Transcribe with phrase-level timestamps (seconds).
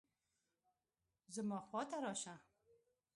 [1.35, 2.35] زما خوا ته راشه